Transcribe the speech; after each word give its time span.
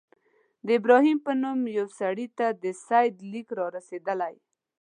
د 0.65 0.67
ابراهیم 0.79 1.17
په 1.25 1.31
نوم 1.41 1.59
یوه 1.77 1.93
سړي 2.01 2.27
ته 2.37 2.47
د 2.63 2.65
سید 2.87 3.15
لیک 3.31 3.47
را 3.57 3.67
رسېدلی. 3.77 4.35